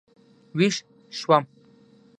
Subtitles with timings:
[0.57, 0.75] وېښ
[1.19, 1.43] شوم.